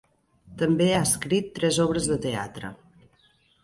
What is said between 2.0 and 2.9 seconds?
de teatre.